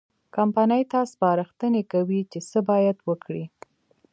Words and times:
کمپنۍ 0.35 0.83
ته 0.91 0.99
سپارښتنې 1.11 1.83
کوي 1.91 2.21
چې 2.31 2.39
څه 2.49 2.59
باید 2.69 2.97
وکړي. 3.09 3.45